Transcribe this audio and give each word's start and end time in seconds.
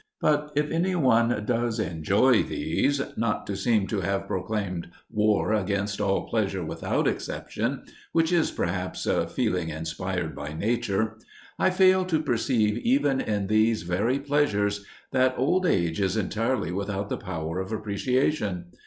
But 0.19 0.51
if 0.55 0.71
anyone 0.71 1.43
does 1.45 1.77
enjoy 1.79 2.41
these 2.41 3.03
not 3.17 3.45
to 3.45 3.55
seem 3.55 3.85
to 3.89 4.01
have 4.01 4.25
proclaimed 4.25 4.89
war 5.11 5.53
against 5.53 6.01
all 6.01 6.27
pleasure 6.27 6.65
without 6.65 7.07
exception, 7.07 7.83
which 8.11 8.33
is 8.33 8.49
perhaps 8.49 9.05
a 9.05 9.27
feeling 9.27 9.69
inspired 9.69 10.35
by 10.35 10.53
nature 10.53 11.19
I 11.59 11.69
fail 11.69 12.03
to 12.05 12.19
perceive 12.23 12.79
even 12.79 13.21
in 13.21 13.45
these 13.45 13.83
very 13.83 14.17
pleasures 14.17 14.83
that 15.11 15.35
old 15.37 15.67
age 15.67 16.01
is 16.01 16.17
entirely 16.17 16.71
without 16.71 17.09
the 17.09 17.17
power 17.17 17.59
of 17.59 17.71
appreciation. 17.71 18.71